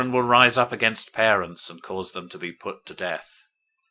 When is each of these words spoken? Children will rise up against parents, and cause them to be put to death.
Children 0.01 0.13
will 0.15 0.23
rise 0.23 0.57
up 0.57 0.71
against 0.71 1.13
parents, 1.13 1.69
and 1.69 1.79
cause 1.83 2.11
them 2.11 2.27
to 2.29 2.39
be 2.39 2.51
put 2.51 2.87
to 2.87 2.95
death. 2.95 3.45